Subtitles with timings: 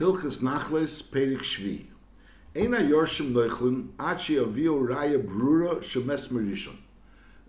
[0.00, 1.84] Hilchas Nachles Perik Shvi.
[2.56, 6.78] Ein Yorshim Neuchlin Achi Avio Raya Brura Shemes Merishon.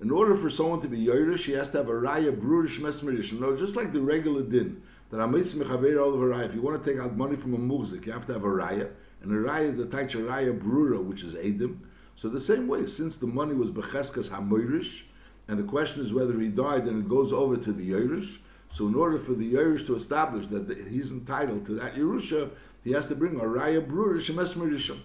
[0.02, 3.04] In order for someone to be Yoirish, he has to have a Raya Brura Shemes
[3.04, 3.40] Merishon.
[3.40, 6.46] No, just like the regular din, that Amitz Mechaver all of a Raya.
[6.46, 8.50] If you want to take out money from a Muzik, you have to have a
[8.50, 8.90] Raya.
[9.22, 11.78] And a Raya is the type Raya Brura, which is Edim.
[12.18, 15.04] So the same way, since the money was Becheskas HaMoirish,
[15.48, 18.40] and the question is whether he died and it goes over to the Yerush.
[18.72, 22.50] So in order for the Yerush to establish that he's entitled to that Yerusha,
[22.86, 24.98] he has to bring a Raya Brura Shemes Merishon.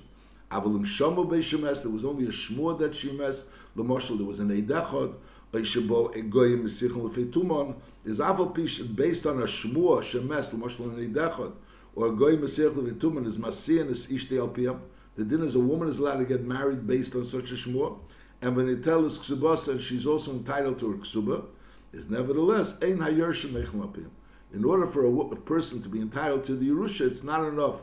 [0.52, 3.42] Avalim Shomo Shemes, there was only a Shmur that Shemes,
[3.76, 5.14] Lamoshel, there was an Eidechot,
[5.52, 8.54] Oishabo Egoyim Mesichon Lefetumon, is Aval
[8.94, 11.52] based on a Shmur, Shemes, Lamoshel, an Eidechot,
[11.96, 14.78] or Egoyim Mesichon Lefetumon is Masi and is Ishte Alpiyam.
[15.16, 17.98] The din is a woman is allowed to get married based on such a Shmur,
[18.42, 21.46] and when they tell us ksubas she's also entitled to her ksuba,
[21.92, 24.10] is nevertheless ein hayershim mechlapim.
[24.52, 27.80] In order for a, a, person to be entitled to the Yerusha, it's not enough.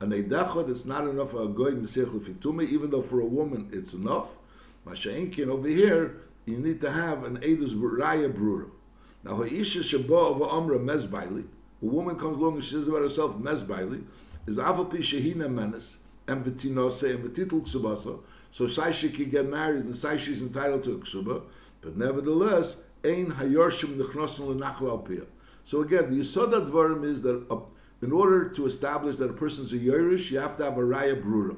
[0.00, 3.92] An eidachot, it's not enough a goy mesech lefitume, even though for a woman it's
[3.92, 4.28] enough.
[4.86, 8.68] Masha'inkin over here, you need to have an edus raya brura.
[9.24, 11.44] Now, ha'isha shabo of amra mezbaili,
[11.80, 14.04] a woman comes along and she says about herself mezbaili,
[14.46, 18.18] is avapi shehina menes, and v'tinose, and v'titul ksubasa,
[18.52, 21.42] so she can get married and Saishi is entitled to a ksuba,
[21.80, 25.26] but nevertheless, ein hayorshim nechnosim lenachal.
[25.64, 27.58] So again, the Yisod Advarim is that a,
[28.04, 30.80] in order to establish that a person is a Yerush, you have to have a
[30.80, 31.56] Raya Brura.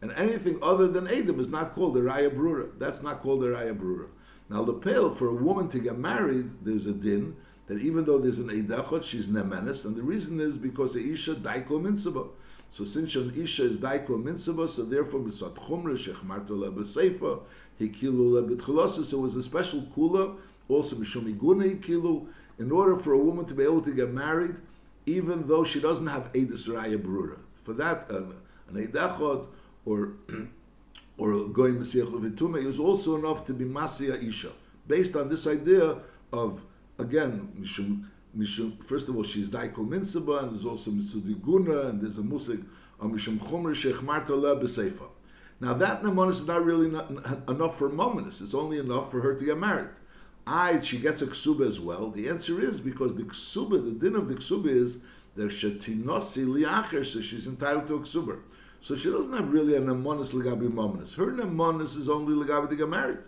[0.00, 2.70] And anything other than Adam is not called a Raya Brura.
[2.78, 4.06] That's not called a Raya Brura.
[4.50, 8.18] Now, the pale, for a woman to get married, there's a din that even though
[8.18, 12.28] there's an Eidachot, she's Nemenis, and the reason is because the Isha Daiko Minsaba.
[12.70, 17.40] So since an Isha is Daiko Minsaba, so therefore Misat Chumra, Shech Marta Lebeseifa,
[17.80, 20.36] Hikilu Lebetchilasa, so it was a special Kula,
[20.68, 22.26] also Mishum Iguna Hikilu,
[22.58, 24.56] in order for a woman to be able to get married,
[25.06, 27.38] even though she doesn't have Edis Raya Brura.
[27.64, 28.34] For that, an
[28.72, 29.46] Eidachot
[29.84, 30.12] or
[31.18, 34.50] or going Levitume is also enough to be Masya Isha,
[34.88, 35.98] based on this idea
[36.32, 36.64] of,
[36.98, 37.48] again,
[38.36, 42.64] Mishum, first of all, she's Daiko Minsaba, and there's also Mitsudiguna, and there's a Musik
[43.00, 45.06] Mishum Chomer Sheikh Marta Le Beseifa.
[45.60, 47.10] Now, that Namonis is not really not,
[47.48, 49.90] enough for Mominus, it's only enough for her to get married.
[50.46, 52.10] I, she gets a ksuba as well.
[52.10, 54.98] The answer is because the ksuba, the din of the ksuba is
[55.36, 58.40] that shetinosi liacher, so she's entitled to a ksuba.
[58.80, 61.14] So she doesn't have really a nemonis legabi mominus.
[61.14, 63.18] Her nemonis is only legabi to get married.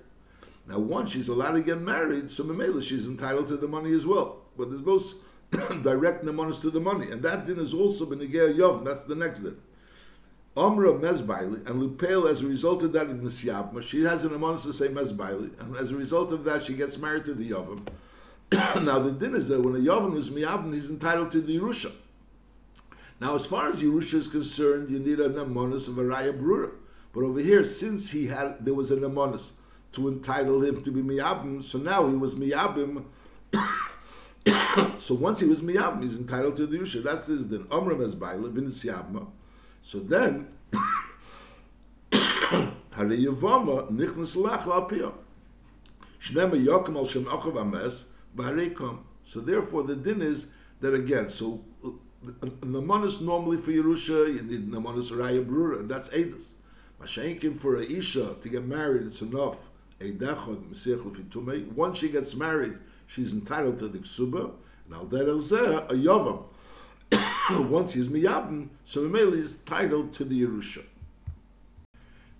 [0.69, 4.05] Now, once she's allowed to get married, so memela she's entitled to the money as
[4.05, 4.43] well.
[4.59, 8.85] But there's no direct nemonis to the money, and that din is also benigea yom.
[8.85, 9.57] That's the next din.
[10.57, 14.31] Omra Mezbaili, and Lupel, as a result of that, in the Siyabma, she has an
[14.31, 17.51] amonis to say Mezbaili, and as a result of that, she gets married to the
[17.51, 17.87] Yavam.
[18.83, 21.93] now, the din is that when a Yavam is Miyabim, he's entitled to the Yerusha.
[23.21, 26.71] Now, as far as Yerusha is concerned, you need an amonis of a Raya Brura.
[27.13, 29.51] But over here, since he had, there was an amonis
[29.93, 33.05] to entitle him to be Miyabim, so now he was Miyabim.
[34.99, 37.03] so once he was Miyabim, he's entitled to the Yerusha.
[37.03, 37.65] That's his din.
[37.65, 39.27] Omra Mezbaili, Vin Siyabma.
[39.87, 40.49] So then.
[42.93, 43.05] So
[49.41, 50.47] therefore, the din is
[50.81, 51.31] that again.
[51.31, 51.91] So uh,
[52.63, 56.55] namanis normally for Yerusha, you need namanis raya brura, and that's edus.
[57.01, 59.71] Mashenkim for a isha to get married, it's enough.
[60.01, 61.71] Eidachod mesiach lefitume.
[61.75, 62.77] Once she gets married,
[63.07, 64.51] she's entitled to the ksuba.
[64.87, 66.43] And al derech a yavam.
[67.51, 70.83] once he's miyabim, so Mamela is titled to the Yerusha.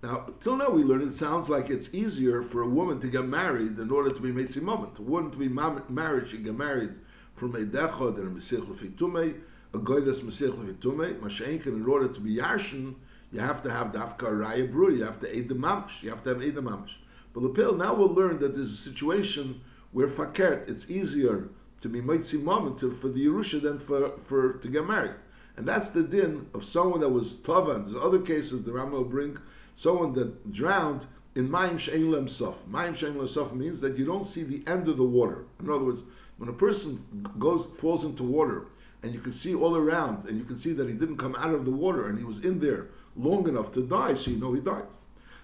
[0.03, 3.27] Now, till now we learned it sounds like it's easier for a woman to get
[3.27, 4.99] married in order to be Metzi Moment.
[4.99, 6.95] A woman to be married, she get married
[7.35, 9.41] from a Dechod and a Mesich Lefitume,
[9.75, 12.95] a Goydas Mesich Lefitume, Masha'inkin, in order to be Yarshin,
[13.33, 16.23] you have to have Dafka Raya Bru, you have to aid the Mamish, you have
[16.23, 16.97] to have aid the Mamish.
[17.33, 19.61] But Lepil, now we'll learn that there's a situation
[19.93, 21.49] where Fakert, it's easier
[21.81, 25.15] to be Moitzi Moment for the Yerusha than for, for to get married.
[25.57, 27.85] And that's the din of someone that was Tava.
[27.87, 29.39] There's other cases the Rambam will bring
[29.75, 32.65] someone that drowned in Mayim Shein Lem Sof.
[32.67, 35.45] Mayim Shein Lem Sof means that you don't see the end of the water.
[35.61, 36.03] In other words,
[36.39, 38.67] when a person goes falls into water
[39.03, 41.55] and you can see all around and you can see that he didn't come out
[41.55, 44.53] of the water and he was in there long enough to die, so you know
[44.53, 44.85] he died.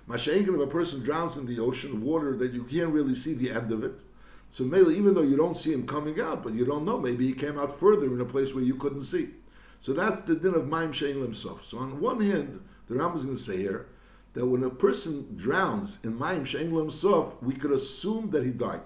[0.09, 3.51] Masha'inkin, if a person drowns in the ocean, water that you can't really see the
[3.51, 4.01] end of it,
[4.53, 7.27] so maybe even though you don't see him coming out, but you don't know, maybe
[7.27, 9.31] he came out further in a place where you couldn't see.
[9.81, 11.65] So that's the din of Maim Shein Limsof.
[11.65, 13.87] So on one hand, the Ram is going to say here
[14.35, 18.83] that when a person drowns in Maim Shein Limsof, we could assume that he died.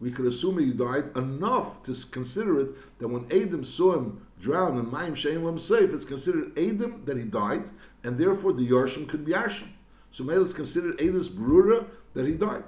[0.00, 4.78] we could assume he died enough to consider it that when Adam saw him drown
[4.78, 7.64] in Mayim Shein Lam Seif, it's considered Adam that he died,
[8.04, 9.68] and therefore the Yarshim could be Yarshim.
[10.10, 12.64] So maybe it's considered Adam's Brura that he died.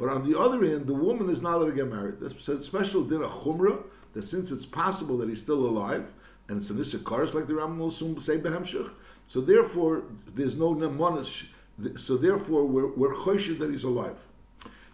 [0.00, 2.20] But on the other hand, the woman is not allowed to get married.
[2.20, 6.10] That's a special din of chumrah that since it's possible that he's still alive,
[6.48, 8.90] and it's an Issachar, like the Rambam will soon say behemshich,
[9.26, 10.04] so therefore
[10.34, 11.48] there's no nemonish.
[11.96, 14.16] So therefore we're, we're that he's alive.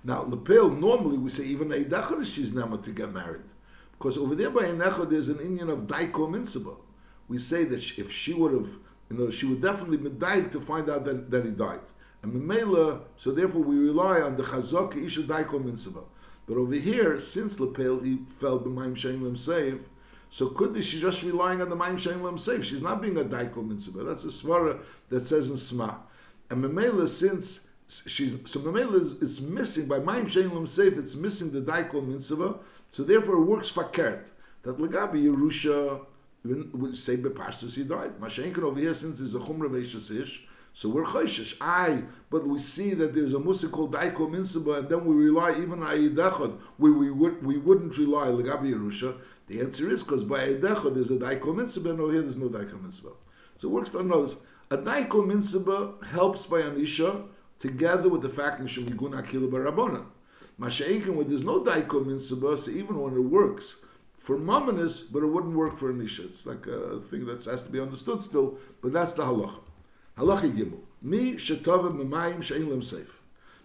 [0.03, 3.43] Now, Lepel, normally we say even Eidachar she's never to get married.
[3.93, 6.77] Because over there by Enecha there's an Indian of Daiko Minsaba.
[7.29, 8.71] We say that if she would have,
[9.09, 11.81] you know, she would definitely be died to find out that, that he died.
[12.27, 16.03] And Memela, so therefore we rely on the Chazak Isha Daiko Minsaba.
[16.47, 19.81] But over here, since Lepel he fell b'mayim shein lem save,
[20.29, 22.65] so could be she's just relying on the mayim shein lem save.
[22.65, 24.03] She's not being a daiko mitzvah.
[24.03, 25.99] That's a svara that says in Sma.
[26.51, 31.15] And Memela, since she's so Memela is, is missing by mayim shein lem save, it's
[31.15, 32.57] missing the daiko mitzvah.
[32.91, 34.25] So therefore, it works fakert
[34.63, 36.01] that legabi Yerusha
[36.45, 38.19] would say bepashtus he died.
[38.21, 40.41] Mashenkin over here, since there's a chumra veishasish,
[40.77, 41.55] so we're chayshish.
[41.59, 45.53] I, but we see that there's a musik called daiko mitzvah, and then we rely
[45.53, 46.59] even on ayidechad.
[46.79, 49.17] We we would we wouldn't rely legabi Yerusha.
[49.47, 52.79] The answer is because by ayidechad there's a daiko and over here there's no daiko
[52.85, 53.13] mitzvah.
[53.57, 54.37] So it works on those.
[54.71, 57.27] A daiko mitzvah helps by anisha
[57.59, 60.05] together with the fact that Shemiguna Akilah Barabona.
[60.61, 63.77] Masha'inkin, where there's no Daiko Mitzvah, so even when it works
[64.19, 66.27] for Mamonis, but it wouldn't work for Anisha.
[66.27, 69.61] It's like a thing that has to be understood still, but that's the halacha.
[70.19, 70.81] Halacha Gimel.
[71.03, 73.21] Mi shetava memayim she'in lem seif.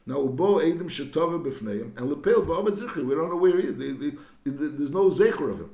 [0.06, 3.04] Now, ubo edim shetava b'fneim, and lepel v'abed zichri.
[3.06, 3.78] We don't know where he is.
[4.44, 5.72] There's no zecher of him.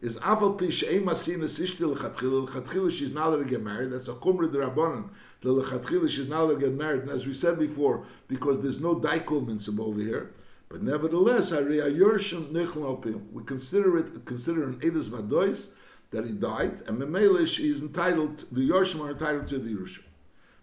[0.00, 2.44] Is aval pi she'in masin asishti l'chatchila.
[2.48, 3.90] L'chatchila, she's not allowed to get married.
[3.92, 5.10] That's a chumra d'rabbanan.
[5.42, 7.02] The l'chatchila, she's not allowed to get married.
[7.02, 10.32] And as we said before, because there's no daiko mitzvah over here,
[10.68, 15.68] but nevertheless, we consider it consider an edus vadois
[16.10, 18.44] that he died, and memelish is entitled.
[18.52, 20.02] The Yorshim are entitled to the Yerusha.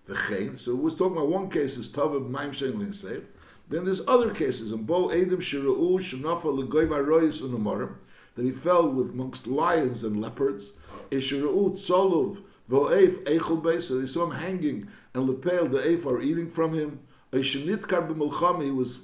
[0.07, 0.59] V'chein.
[0.59, 3.23] So was talking about one case is Tavav Maim Shein Seif.
[3.69, 7.95] Then there's other cases in Bo Edim Shirau Shanafa Legoiva Royis Unamorim
[8.35, 10.71] that he fell with amongst lions and leopards.
[11.11, 16.49] Eshirau Tzolov Vo'ef Echel So they saw him hanging, and Lepel the Eif are eating
[16.49, 16.99] from him.
[17.31, 18.99] Eishenitkar b'mulchama, he was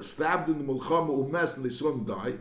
[0.00, 2.34] stabbed in the mulchama umes, and they saw him die.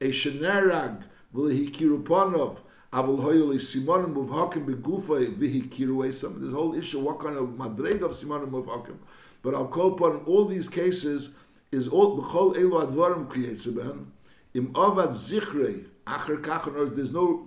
[0.00, 1.02] Eishenerag
[1.34, 2.58] v'lehikirupanov,
[2.92, 6.40] avol hoyoli simonim muvhakim begufa v'hikiru esam.
[6.40, 8.96] This whole issue, what kind of madreg of simonim muvhakim.
[9.42, 11.30] But I'll call upon all these cases
[11.70, 14.06] is all b'chol elu advarim kriyetzeben,
[14.54, 17.46] im avad zichrei, acher kach, there's no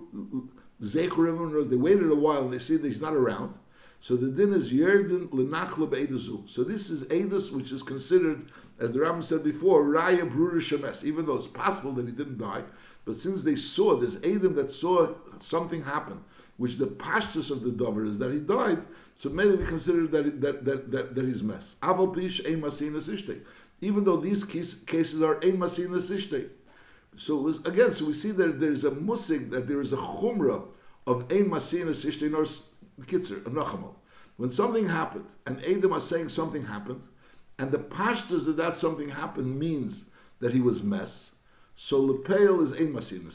[0.82, 3.54] zechurim, they waited a while and they see that he's not around.
[4.02, 6.48] So the din is Yerden Lenachla Beidazu.
[6.48, 11.04] So this is Eidus, which is considered, as the Rambam said before, Raya Brura Shemes,
[11.04, 12.62] even though it's possible that he didn't die.
[13.04, 16.24] But since they saw, there's Eidim that saw something happen,
[16.56, 18.82] which the pashtus of the dover is that he died,
[19.16, 21.74] so maybe we consider that, that, that, that, that he's mess.
[22.14, 22.40] Pish
[23.82, 26.48] Even though these cases are Ein Masina Sishte.
[27.16, 29.96] So it was, again, so we see that there's a musig, that there is a
[29.96, 30.64] chumrah
[31.06, 32.30] of Ein Masina Sishte,
[33.02, 33.94] Kitzer, Nachamol.
[34.38, 37.02] When something happened, and Adam was saying something happened,
[37.60, 40.06] and the pashtas that that something happened means
[40.38, 41.32] that he was mess.
[41.76, 43.30] So Lepeil is ein masin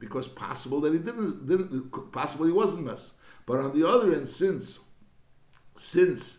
[0.00, 3.12] because possible that he didn't, didn't possible he wasn't mess.
[3.46, 4.80] But on the other end, since
[5.76, 6.38] since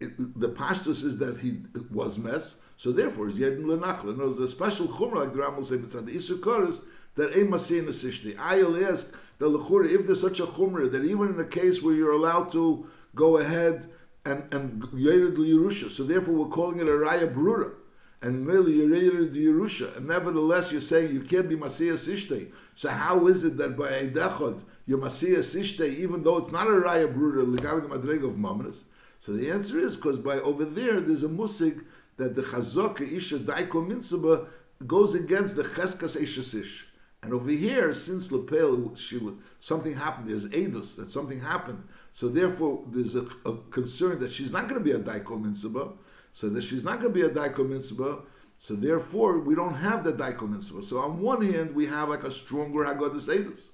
[0.00, 1.60] it, the pashtus is that he
[1.92, 4.16] was mess, so therefore it's yedin lenachla.
[4.16, 6.80] There's a special chumrah like the Rambam says, it's the isukaris
[7.14, 8.36] that ein masin nesishti.
[8.40, 11.94] I'll ask the lechura, if there's such a chumrah that even in a case where
[11.94, 13.88] you're allowed to go ahead
[14.26, 17.72] and and yered Yerusha, so therefore we're calling it a raya brura,
[18.20, 22.50] and really yered Yerusha, and nevertheless you're saying you can't be Masiyas Ishtei.
[22.74, 26.70] So how is it that by Eidechot you're Masiyas Ishtei, even though it's not a
[26.70, 28.82] raya brura, legavi the madreg of Mamanas?
[29.20, 31.84] So the answer is because by over there there's a musig
[32.16, 34.46] that the chazok isha daiko
[34.86, 36.82] goes against the cheskas ishasish.
[37.22, 39.20] And over here, since Lepel, she
[39.58, 41.82] something happened, there's Eidos, that something happened.
[42.16, 45.90] So therefore, there's a, a concern that she's not going to be a Daiko Mitzvah.
[46.32, 48.20] So that she's not going to be a Daiko Mitzvah.
[48.56, 50.82] So therefore, we don't have the Daiko Mitzvah.
[50.82, 53.64] So on one hand, we have like a stronger Haggadah Eidos.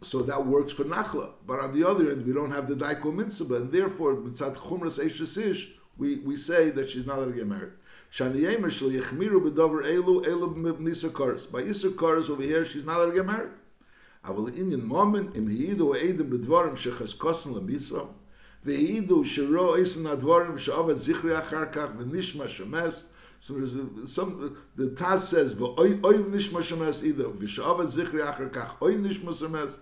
[0.00, 1.32] So that works for Nachla.
[1.46, 3.56] But on the other end, we don't have the Daiko Mitzvah.
[3.56, 7.72] And therefore, Mitzat Chumras Eishasish, we, we say that she's not going to get married.
[8.10, 11.10] Shani Yemer Shal Yechmiru Elu Elu Nisa
[11.52, 13.50] By Issa Karas over here, she's not allowed to get married.
[14.28, 18.06] אבל אין אין מומן אם הידו אידו בדבורם שחזקוסן למיסו,
[18.64, 23.06] והידו שרו איסן הדבורם שעובד זכרי אחר כך ונשמע שמס,
[23.40, 23.76] so there's
[24.12, 28.50] some the tas says but oi oi nish mo shmes either vi shav zikhri acher
[28.50, 29.76] kach oi nish mo shmes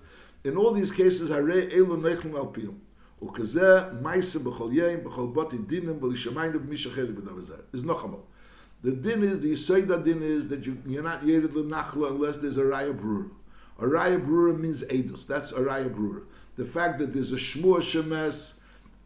[0.45, 2.75] in all these cases i re elo nechel mal pil
[3.23, 7.23] u kaze meise bechol yein bechol bot in dinen bel shmein ob mish khel be
[7.23, 8.25] dav zar is noch amol
[8.83, 12.11] the din is the say that din is that you you're not yet the nachla
[12.11, 13.31] unless there's a raya brew
[13.79, 15.27] A raya brura means edus.
[15.27, 16.23] That's a raya brura.
[16.57, 18.55] The fact that there's a shmua shemes,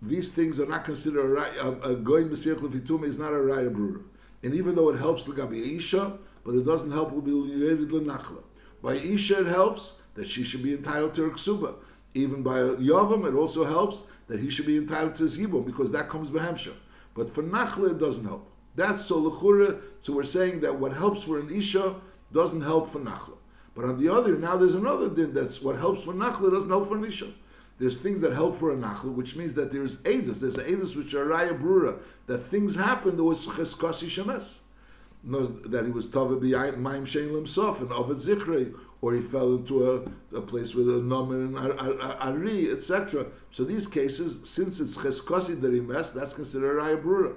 [0.03, 4.03] these things are not considered a, goy mesiach lefitum is not a raya brura.
[4.43, 8.43] And even though it helps l'gabi isha, but it doesn't help yered l'nachla.
[8.83, 11.75] By isha it helps that she should be entitled to her ksuba.
[12.15, 15.91] Even by Yavam, it also helps that he should be entitled to his Yibum because
[15.93, 16.73] that comes Behemsha.
[17.15, 18.51] But for Nachla, it doesn't help.
[18.75, 19.81] That's so Lechura.
[20.01, 21.97] So we're saying that what helps for an Isha
[22.33, 23.37] doesn't help for Nachla.
[23.79, 26.89] But on the other, now there's another din that's what helps for Nachla doesn't help
[26.89, 27.33] for an Isha.
[27.79, 30.41] There's things that help for a Nachla, which means that there's Edis.
[30.41, 31.97] There's Edis which are Raya Brura.
[32.27, 34.59] That things happen, there was Cheskasi Shemes.
[35.71, 40.37] That he was Tava Maim Shein Limsof and Ovid Zikri, or he fell into a,
[40.37, 43.27] a place with a nomen and ari, etc.
[43.53, 47.37] So these cases, since it's he messed, that's considered raya brura.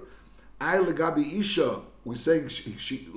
[0.60, 3.08] I legabi isha, we're saying she, she,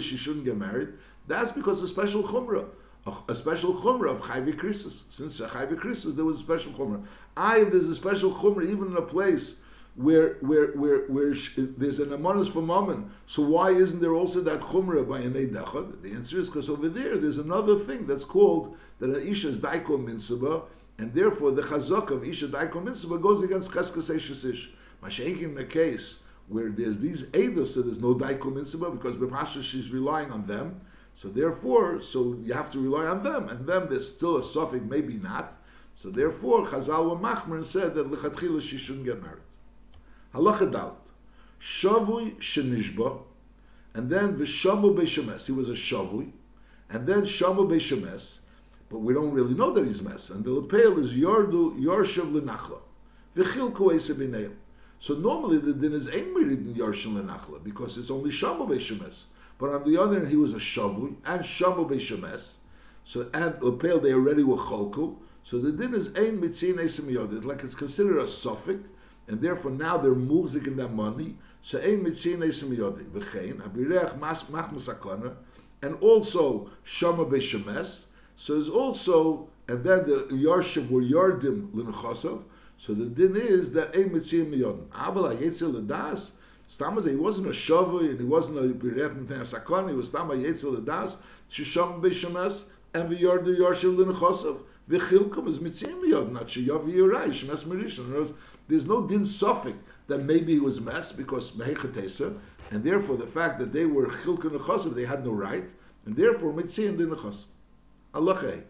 [0.00, 0.88] she shouldn't get married.
[1.26, 2.66] That's because a special chumrah,
[3.06, 5.02] a, a special chumrah of chayvi krisus.
[5.08, 7.04] Since chayvi krisus, there was a special chumrah.
[7.36, 9.56] I, if there's a special chumrah, even in a place
[9.96, 13.10] where where where where there's an amonis for mammon.
[13.24, 16.02] So why isn't there also that chumrah by an eidachad?
[16.02, 19.58] The answer is because over there there's another thing that's called that an isha is
[19.58, 20.64] daiko minsaba,
[20.98, 24.68] and therefore the chazak of isha daiko minsaba goes against cheskes shesish.
[25.02, 26.16] Mashenkin in the case
[26.48, 30.78] where there's these eidos, so there's no daiko minsaba because bepasha she's relying on them.
[31.16, 34.84] So therefore, so you have to rely on them, and them there's still a suffix,
[34.84, 35.56] maybe not.
[35.96, 39.42] So therefore, Chazal wa Machmer said that lechatchila she shouldn't get married.
[40.34, 40.96] Halacha Dalit.
[41.58, 43.22] Shavui shenishba,
[43.94, 45.46] and then v'shamu beishemes.
[45.46, 46.32] He was a shavui,
[46.90, 48.40] and then shamu beishemes,
[48.90, 50.28] but we don't really know that he's mes.
[50.28, 52.80] And the lepel is yordu yorshav lenachla,
[53.34, 54.52] v'chilku esebineim.
[54.98, 59.22] So normally the din is ein in yorshav lenachla because it's only shamu beishemes.
[59.58, 62.52] But on the other hand, he was a shavui and shamu beishemes.
[63.04, 65.16] So and lepel they already were cholku.
[65.42, 68.80] So the din is ein mitzin esim Like it's considered a suffix
[69.28, 71.36] and therefore now they're moving in that money.
[71.62, 75.36] So ein mitzin esim yodi v'chein abirech mas machmus akona,
[75.82, 78.06] and also shama beishemes.
[78.34, 82.42] So there's also and then the yarshim were yardim l'nechosov.
[82.76, 84.86] So the din is that ein mitzin miyodin.
[84.92, 86.32] Abel hayetzel l'das.
[86.68, 89.88] Stamaz he wasn't a shavui and he wasn't a birech mitzin sakon.
[89.88, 91.16] He was stama hayetzel l'das.
[91.50, 94.60] Shisham beishemes and v'yardu yarshim l'nechosov.
[94.90, 96.32] V'chilkum is mitzim miyodin.
[96.32, 98.34] Not sheyav yirai shemes merishon.
[98.68, 99.76] There's no din suffix
[100.08, 102.36] that maybe he was mess because mehechatesa,
[102.70, 105.68] and therefore the fact that they were chilkin nechasim, they had no right,
[106.04, 107.44] and therefore din nechasim.
[108.14, 108.62] Allah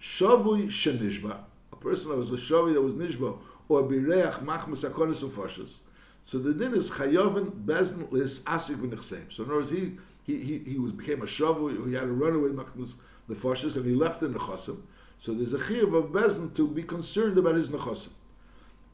[0.00, 1.36] Shavui shenishba,
[1.72, 5.74] a person that was a shavi that was nishba, or bireach machmas akonis ufashas.
[6.24, 9.32] So the din is chayovin bezn lis asik v'nechseim.
[9.32, 11.88] So in other words, he he he, he was became a shavu.
[11.88, 12.94] He had a runaway machmas
[13.28, 14.82] nefashas, and he left the nechasim.
[15.20, 18.10] So there's a chiyuv of bezn to be concerned about his nechasim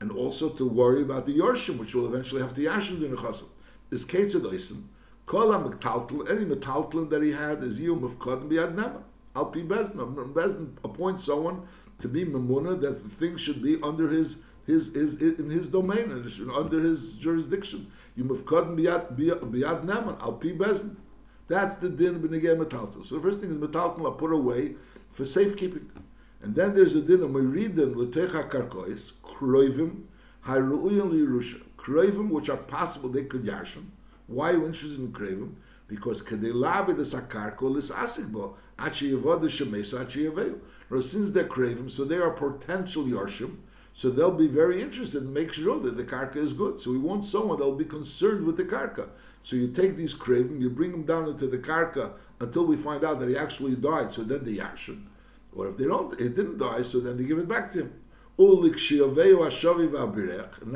[0.00, 3.46] and also to worry about the Yorshim, which will eventually have to Yashim the Nechasim.
[3.90, 4.84] Is Ketzad Oisim,
[5.24, 9.02] Kol HaMetaltel, any Metaltel that he had is Yom of Kodem Biad Nema.
[9.34, 10.32] Al Pi Bezdin.
[10.32, 11.62] Bezdin appoints someone
[11.98, 16.10] to be Memuna that the thing should be under his his, his, in his domain
[16.10, 17.90] and under his jurisdiction.
[18.16, 20.96] Yom of Kodem Biad, biad Nema, Al Pi Bezdin.
[21.48, 23.06] That's the din b'negei metaltel.
[23.06, 24.74] So the first thing is metaltel are put away
[25.12, 25.88] for safekeeping.
[26.42, 30.02] And then there's a din of meridin l'techa karkois, kroivim,
[30.44, 31.62] haru'uyim lirusha.
[31.78, 33.84] Kroivim, which are possible, they could yashim.
[34.26, 35.52] Why are you interested in kroivim?
[35.86, 40.58] Because kadelavi the sakarko is asikbo, achi yavod the shemeso, achi yaveyu.
[41.00, 43.56] Since they're kroivim, so they are potential yarshim,
[43.96, 46.78] so they'll be very interested and make sure that the karka is good.
[46.78, 49.08] So we want someone that'll be concerned with the karka.
[49.42, 53.04] So you take these craving, you bring them down into the karka until we find
[53.04, 54.12] out that he actually died.
[54.12, 55.06] So then the yashim.
[55.54, 57.94] Or if they don't, it didn't die, so then they give it back to him.
[58.36, 58.52] Now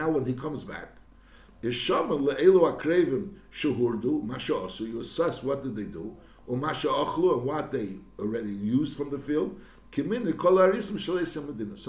[0.08, 0.96] when he comes back,
[1.60, 1.68] You
[5.00, 6.16] assess what did they do,
[6.48, 9.60] and what they already used from the field.
[9.92, 10.02] So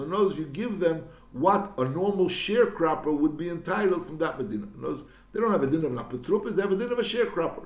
[0.04, 1.04] words, you give them
[1.34, 4.68] what a normal sharecropper would be entitled from that medina.
[4.82, 7.04] Words, they don't have a din of an apotropis, they have a din of a
[7.04, 7.64] sharecropper.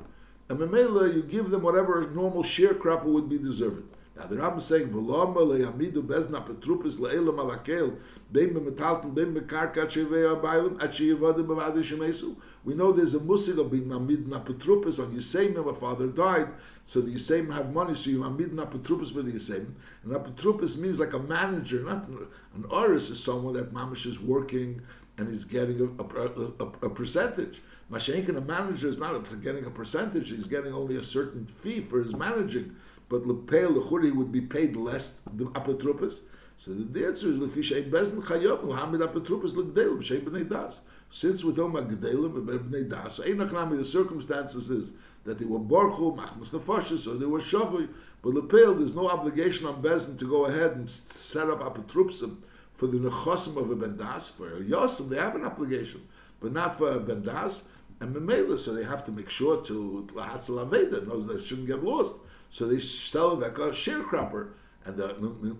[0.49, 3.87] And Memela, you give them whatever a normal sharecropper would be deserving.
[4.15, 7.97] Now the Ram is saying, "V'loma leyamidu bezna petrupis le'elam alakel
[8.31, 13.59] bein b'metalton bein b'karka shevei abaylim at sheyavadu b'vadi shemesu." We know there's a musig
[13.59, 15.63] of being mamid na petrupis on Yisayim.
[15.65, 16.47] My father died,
[16.85, 19.73] so the Yisayim have money, so you mamid na petrupis for the Yisayim.
[20.03, 24.19] And na petrupis means like a manager, not an oris is someone that mamish is
[24.19, 24.81] working
[25.17, 26.25] and he's getting a, a,
[26.59, 27.61] a, a percentage.
[27.91, 32.01] Mashenkin, a manager is not getting a percentage; he's getting only a certain fee for
[32.01, 32.75] his managing
[33.15, 36.19] but lepei lechuri would be paid less than the apotropos.
[36.57, 40.81] So the answer is lefishay bezin chayav l'hamid apotropos l'gdelim b'shem b'nei das.
[41.09, 44.91] Since we're talking about gdelim b'nei das, so einach the circumstances is
[45.23, 47.87] that they were borchu machmas nefashis or they were shavui,
[48.21, 52.35] but lepei there's no obligation on bezin to go ahead and set up apotropsim
[52.73, 54.29] for the nechosim of a bendas.
[54.29, 56.05] For a yosim they have an obligation,
[56.41, 57.61] but not for a bendas.
[58.01, 61.81] And Memela, so they have to make sure to Lahatzel Aveda, knows they shouldn't get
[61.81, 62.15] lost.
[62.55, 64.51] So they sell like a sharecropper,
[64.85, 65.09] and the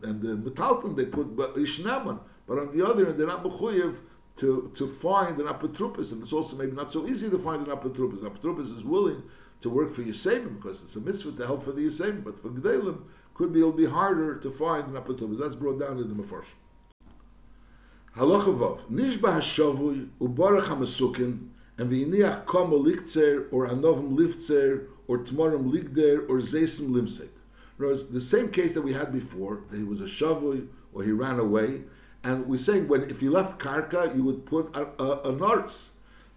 [0.03, 2.21] and the metalton they put ishnaman.
[2.47, 3.97] But on the other end, they're not mechuyev
[4.37, 7.75] to to find an apotropis, and it's also maybe not so easy to find an
[7.75, 8.19] apotropis.
[8.19, 9.21] Apotropis is willing
[9.59, 12.47] to work for Yisayim because it's a mitzvah to help for the Yisayim, but for
[12.47, 13.01] Gdelim,
[13.33, 15.37] could be it'll be harder to find an apotropis.
[15.37, 16.45] That's brought down in the Mefarsh.
[18.15, 25.71] Halacha Vav, Nishba HaShavui, Ubarach HaMasukin, and V'iniach Komo Liktzer, or Anovim Liftzer, or Tmorim
[25.71, 27.29] Ligder, or Zesim Limsek.
[27.77, 31.12] Whereas the same case that we had before, that he was a Shavui, or he
[31.12, 31.81] ran away,
[32.24, 35.69] and we're saying when if you left Karka, you would put a, a, a.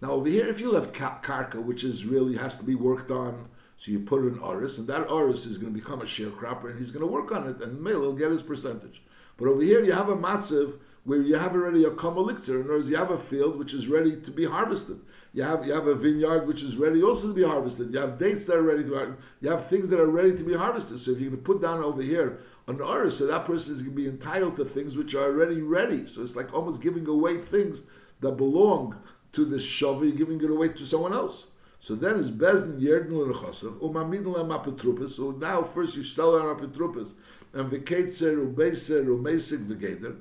[0.01, 3.49] Now over here, if you left Karka, which is really has to be worked on,
[3.77, 6.79] so you put an Oris, and that Oris is going to become a sharecropper, and
[6.79, 9.01] he's going to work on it, and Mele will get his percentage.
[9.37, 10.77] But over here, you have a matziv
[11.09, 12.59] where you have already a kamalixer.
[12.59, 14.99] In other words, you have a field which is ready to be harvested.
[15.33, 17.91] You have you have a vineyard which is ready also to be harvested.
[17.91, 19.19] You have dates that are ready to harvest.
[19.41, 20.99] You have things that are ready to be harvested.
[20.99, 23.95] So if going to put down over here an order, so that person is going
[23.95, 26.05] to be entitled to things which are already ready.
[26.05, 27.81] So it's like almost giving away things
[28.19, 28.95] that belong
[29.31, 31.47] to this shavi, giving it away to someone else.
[31.79, 35.09] So then it's bezin yerdin lechasav umamidin lemapetrupas.
[35.09, 37.13] So now first you sell on apetrupas
[37.53, 40.17] and v'ketzer ubeser umesik v'geder.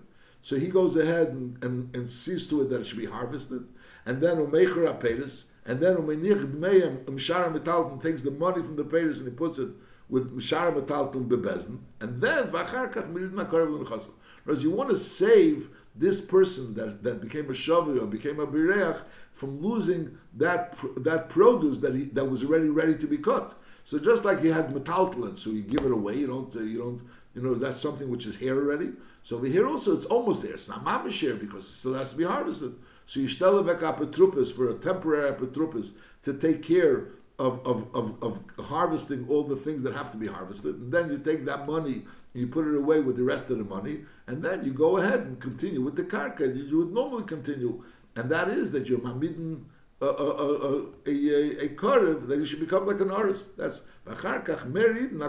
[0.48, 3.68] So he goes ahead and, and, and sees to it that it should be harvested
[4.06, 8.82] and then umecher aperis, and then umenich dmeim umshara metalton takes the money from the
[8.82, 9.68] peris and he puts it
[10.08, 14.12] with mshara metalton bebezin, and then v'acharkach miridna korav l'nechasel.
[14.44, 18.46] Whereas you want to save this person that, that became a shavi or became a
[18.46, 19.02] bireach
[19.38, 23.54] from losing that that produce that he that was already ready to be cut.
[23.84, 26.78] So just like you had metaltalin, so you give it away, you don't uh, you
[26.78, 27.00] don't
[27.34, 28.90] you know that's something which is here already.
[29.22, 30.54] So over here also it's almost there.
[30.54, 32.74] It's not mamish here because it still has to be harvested.
[33.06, 37.06] So you stelle back apotropis for a temporary apotropis to take care
[37.38, 40.74] of, of, of, of, harvesting all the things that have to be harvested.
[40.74, 43.58] And then you take that money and you put it away with the rest of
[43.58, 44.00] the money.
[44.26, 46.40] And then you go ahead and continue with the karka.
[46.68, 47.84] You would normally continue.
[48.18, 49.62] And that is that you're mamidin
[50.02, 53.12] uh, uh, uh, a, a, a, a, a, a that you should become like an
[53.12, 53.56] artist.
[53.56, 55.28] That's merid na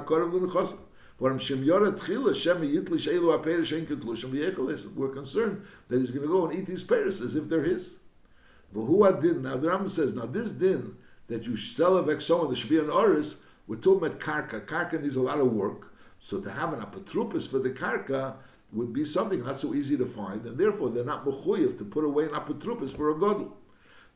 [4.96, 7.94] we're concerned that he's going to go and eat these pears as if they're his.
[8.74, 10.96] Now the Rambam says, now this din
[11.28, 13.36] that you sell a vexoma, there should be an oris,
[13.68, 14.66] we're talking about karka.
[14.66, 15.94] Karka needs a lot of work.
[16.20, 18.34] So to have an apatrupus for the karka
[18.72, 22.06] would be something not so easy to find, and therefore they're not mechuyev to put
[22.06, 23.52] away an apatrupus for a godel.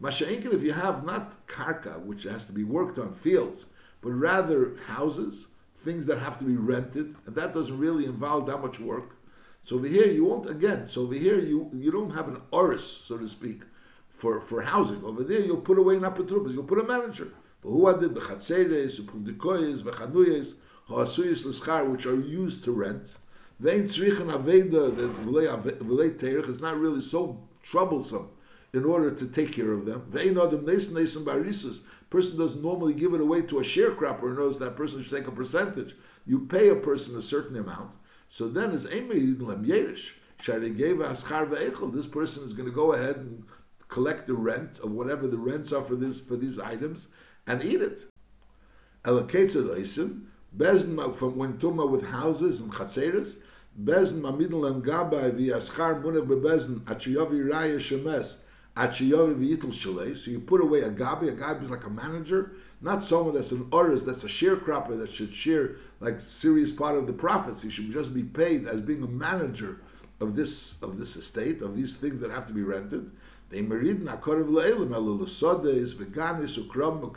[0.02, 3.66] Masha'inkin, if you have not karka, which has to be worked on fields,
[4.02, 5.48] but rather houses,
[5.84, 9.16] things that have to be rented, and that doesn't really involve that much work.
[9.63, 10.88] So over here you won't again.
[10.88, 13.62] So over here you you don't have an oris, so to speak,
[14.10, 15.04] for, for housing.
[15.04, 17.30] Over there you'll put away an apatrubas, you'll put a manager.
[17.62, 19.00] But who are the then Bachatse,
[19.84, 20.56] Vakanuies,
[20.89, 23.04] Ha'asuyaskar which are used to rent.
[23.60, 23.98] It's
[26.62, 28.30] not really so troublesome
[28.74, 31.82] in order to take care of them Vein adam nesen nesen barisus.
[32.10, 35.28] person doesn't normally give it away to a sharecropper and knows that person should take
[35.28, 35.96] a percentage.
[36.26, 37.92] You pay a person a certain amount.
[38.30, 40.13] So then it's Yerish.
[40.46, 43.44] This person is going to go ahead and
[43.88, 47.08] collect the rent of whatever the rents are for this for these items
[47.48, 48.06] and eat it.
[50.58, 53.38] Bezin from when Tuma with houses and chatzeres,
[53.84, 58.38] Bezin mamidin lam gabai v'yaschar munach bebezin achiyavi raya shemes
[58.76, 61.30] so you put away a gabi.
[61.30, 65.12] A gabi is like a manager, not someone that's an oris, that's a sharecropper that
[65.12, 67.62] should share like serious part of the profits.
[67.62, 69.82] He should just be paid as being a manager
[70.20, 73.12] of this of this estate, of these things that have to be rented.
[73.50, 74.89] They merid nakorev le'elim
[75.94, 77.12] veganis ukram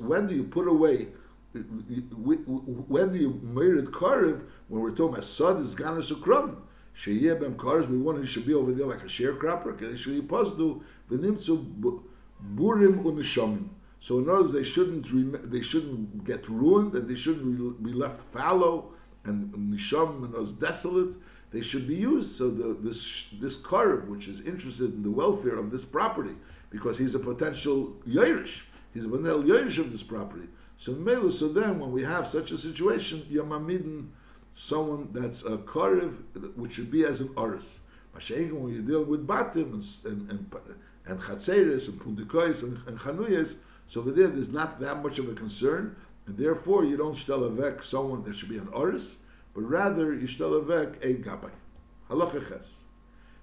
[0.00, 1.08] When do you put away
[1.52, 6.56] when the merit karev, when we're talking about sod is ganas ukram,
[6.94, 9.76] sheyeh bem karev, we want it should be over there like a sharecropper.
[10.26, 12.02] Posdu v'nimtzu
[12.54, 13.68] burim unishamim.
[14.00, 18.20] So in other words, they shouldn't they shouldn't get ruined and they shouldn't be left
[18.32, 18.92] fallow
[19.24, 21.14] and nisham and as desolate.
[21.50, 22.36] They should be used.
[22.36, 26.36] So the, this this karev, which is interested in the welfare of this property,
[26.70, 28.60] because he's a potential yairish,
[28.92, 30.46] he's a potential yairish of this property.
[30.80, 34.10] So Mela, so then when we have such a situation, Yamamidin,
[34.54, 36.14] someone that's a karev,
[36.54, 37.80] which should be as an oris.
[38.14, 40.74] Mashiach, when you're dealing with batim and and and,
[41.06, 43.56] and chatzeres and pundikois and, and chanuyas,
[43.88, 47.82] so over there, there's not that much of a concern, and therefore you don't shtel
[47.82, 49.18] someone that should be an oris,
[49.54, 51.50] but rather you shtel a gabay.
[52.08, 52.82] Halacha ches.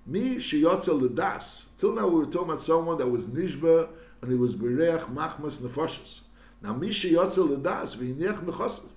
[0.05, 1.65] Mi sheyotza ledas.
[1.79, 3.89] Till now we were talking about someone that was nishba
[4.21, 6.21] and he was bereach machmas nefoshes.
[6.65, 8.89] Now, Misha Yotzel Ledas, V'hinech Nechosef.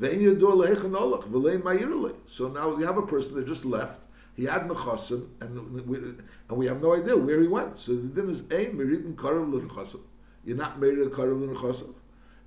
[0.00, 2.16] Ve'en Yador Lehechen Olach, V'lein Ma'irle.
[2.26, 4.00] So now you have a person that just left,
[4.34, 7.78] he had Nechosim, and we, and we have no idea where he went.
[7.78, 10.00] So the din is, Ein Meridin Karav L'Nechosim.
[10.44, 11.94] You're not married to Karav L'Nechosim.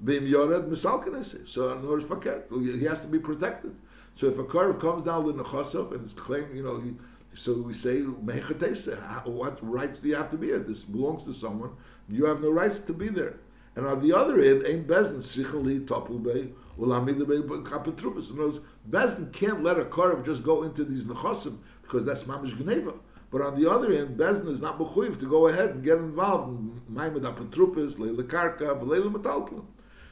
[0.03, 1.47] V'im Yored Misalkanese.
[1.47, 3.73] So in order Fakir, he has to be protected.
[4.15, 6.93] So if a Karav comes down L'Nechosim and is claiming, you know, he,
[7.34, 10.60] so we say, what rights do you have to be here?
[10.60, 11.69] This belongs to someone.
[12.10, 13.38] You have no rights to be there.
[13.77, 18.31] And on the other end, ain't Bezin Sicheli Topul Bey, Ulamid Bey Kapetrubis.
[18.31, 22.57] In other words, can't let a Karev just go into these Nechosim because that's Mamish
[22.57, 22.97] Gneva.
[23.29, 26.49] But on the other hand, Bezin is not Mechuyev to go ahead and get involved
[26.49, 29.65] in Maimed Apetrupis, Leila Karka, Leila Metaltlim.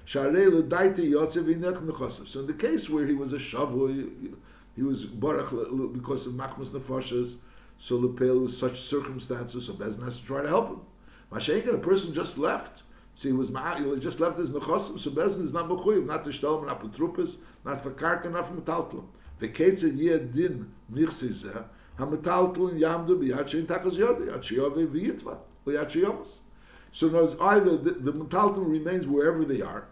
[0.06, 2.28] Sharei Ledaite Yotzev Inech Nechosim.
[2.28, 4.36] So in the case where he was a Shavu,
[4.75, 7.38] he was Baruch because of Machmas Nefoshes,
[7.80, 10.82] so Lepel was such circumstances, so Bezin has to try to help him.
[11.32, 12.84] Mashenka, a person just left.
[13.15, 14.99] So he was he just left his nechosim.
[14.99, 17.28] So Bezin is not mechuyev, not to shtelm, not for
[17.63, 19.06] not for karka, not for metaltlum.
[19.39, 21.65] V'ketzed yeh din nirsi
[21.97, 26.39] ha-metaltlum yamdu b'yad shein tachas yodi, yad sheyove v'yitva, or yad sheyomus.
[26.91, 29.88] So knows either the, the metaltlum remains wherever they are,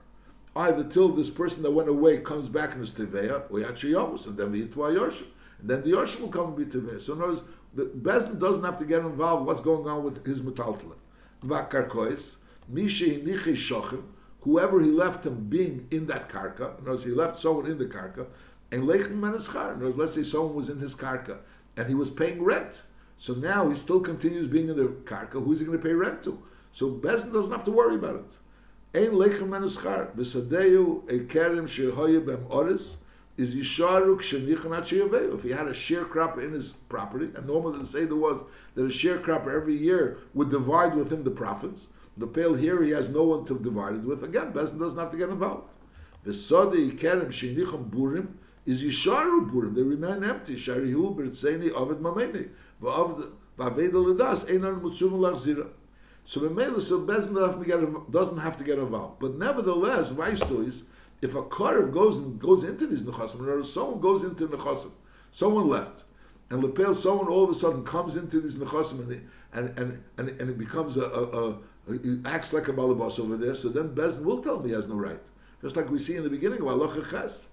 [0.58, 4.28] either till this person that went away comes back in his teveya, or yad sheyomus,
[4.28, 5.28] and then v'yitva yorshim.
[5.62, 7.02] And then the yorshim will come and be teveya.
[7.02, 10.96] So knows the Bezin doesn't have to get involved what's going on with his metaltlum.
[12.72, 14.04] V'karkois,
[14.42, 18.26] whoever he left him being in that karka, in he left someone in the karka,
[18.72, 19.22] and leichem
[19.82, 21.38] words, let's say someone was in his karka
[21.78, 22.82] and he was paying rent.
[23.18, 25.44] So now he still continues being in the karka.
[25.44, 26.42] Who's he going to pay rent to?
[26.72, 29.04] So Bezin doesn't have to worry about it.
[29.04, 30.12] Ein leichem meneschar.
[30.16, 32.98] V'sadeu ekerim shehoye bem oris
[33.38, 38.06] is yisharuk shenichan If he had a sharecropper in his property, and normally the say
[38.06, 38.42] there was
[38.76, 42.92] that a sharecropper every year would divide with him the profits, the pale here, he
[42.92, 44.24] has no one to divide it with.
[44.24, 45.70] Again, Bezin doesn't have to get involved.
[46.24, 48.28] The Sodi Kerem Shinicham Burim
[48.66, 49.76] is Yisharu Burim.
[49.76, 50.56] They remain empty.
[50.56, 52.50] Sharihu Bertzeni Ovid Mameni.
[52.82, 55.68] Vaveda Ledas Einan Mutsum Lachzira.
[56.26, 57.34] So Mamela, so Bezin
[58.12, 59.20] doesn't have, to get, involved.
[59.20, 60.84] But nevertheless, Weistois,
[61.22, 64.92] if a Karev goes and goes into these Nechasim, or someone goes into Nechasim,
[65.32, 66.04] someone left,
[66.50, 70.30] and Lepel, someone all of a sudden comes into these Nechasim, and, and, and, and,
[70.42, 73.90] and it becomes a, a, a he acts like a balabas over there, so then
[73.90, 75.20] Bezin will tell me he has no right.
[75.62, 77.48] Just like we see in the beginning of Allah Ches,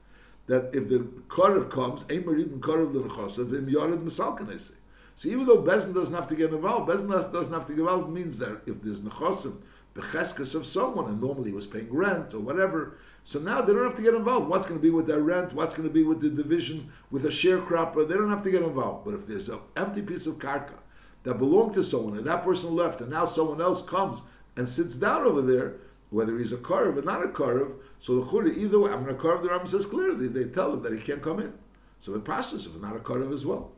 [0.47, 4.73] that if the Karev comes, Eimerid Karev l'nechosav, im Yared Misalkanese.
[5.17, 8.11] So even though Bezin doesn't have to get involved, Bezin doesn't have to get involved
[8.11, 9.57] means that if there's nechosim,
[9.95, 13.85] becheskes of someone, and normally he was paying rent or whatever, so now they don't
[13.85, 14.49] have to get involved.
[14.49, 15.53] What's going to be with their rent?
[15.53, 18.09] What's going to be with the division, with a sharecropper?
[18.09, 19.05] They don't have to get involved.
[19.05, 20.80] But if there's an empty piece of karka
[21.23, 24.23] that belonged to someone, and that person left, and now someone else comes
[24.57, 25.77] and sits down over there,
[26.11, 29.17] whether he's a Karev or not a Karev, so the Churi, either way, I'm going
[29.17, 31.53] to Karev, the Rambam says clearly, they tell him that he can't come in.
[32.01, 33.71] So it passes if not a Karev as well.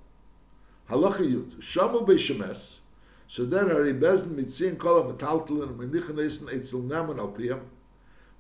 [0.88, 2.76] Halacha Yud, Shamu Beishemes,
[3.32, 7.60] so then Ari Bezin Mitzin Kol HaMetaltelin Menichen Eisen Eitzel Neman Al Piyam,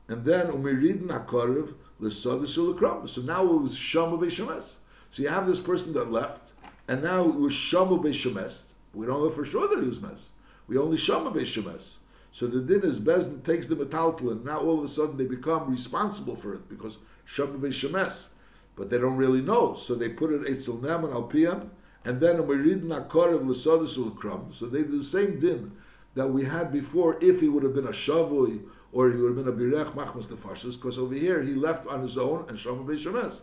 [0.08, 3.08] and then Umiridin HaKarev L'Sodis U'L'Kram.
[3.08, 4.74] So now it was Shamu Beishemes.
[5.10, 6.52] So you have this person that left,
[6.88, 10.28] and now it was Shamu Beishemes, we don't know for sure that he was.
[10.66, 11.94] We only shama shemes.
[12.30, 14.44] So the din is Bezin takes the metaltlin.
[14.44, 18.26] Now all of a sudden they become responsible for it because shama shemes.
[18.74, 19.74] But they don't really know.
[19.74, 21.68] So they put it etzel nem and alpiyam.
[22.04, 24.52] And then we read nakorev l'sodus kram.
[24.52, 25.72] So they do the same din
[26.14, 29.44] that we had before if he would have been a shavui or he would have
[29.44, 32.84] been a birech machmas nefashis, because over here he left on his own and shama
[32.92, 33.40] shemes.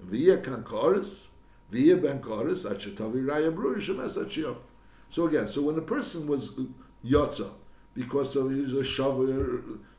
[0.00, 1.26] Via kan koris,
[1.70, 4.28] via ben koris, at shetavi raya brur shemes at
[5.10, 6.50] so again, so when a person was
[7.04, 7.50] yotza
[7.94, 8.84] because of his a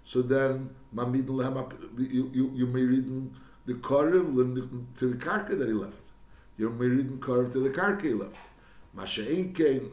[0.04, 3.32] so then ap- you you you may read
[3.66, 4.34] the karev
[4.98, 6.02] to the karka that he left.
[6.58, 8.36] You're reading karev to the karka he left.
[8.96, 9.92] Masha'in kain,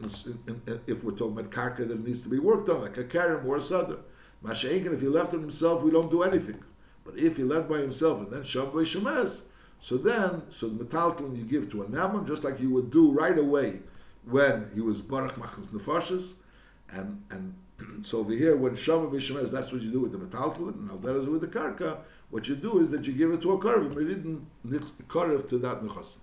[0.87, 3.57] if we're talking about karka that needs to be worked on, like a karim or
[3.57, 3.97] a sadr.
[4.41, 6.63] If he left it himself, we don't do anything.
[7.03, 9.41] But if he left by himself and then sham by shemes,
[9.81, 13.11] so then, so the metalton you give to a naman, just like you would do
[13.11, 13.79] right away
[14.29, 16.33] when he was baruch machnas nefashis,
[16.91, 17.53] and and
[18.05, 20.97] so over here when shama b'shemes, that's what you do with the metalton, and al
[20.97, 21.97] with the karka.
[22.29, 24.45] What you do is that you give it to a karev, and we didn't
[25.07, 26.15] karev to that nechas.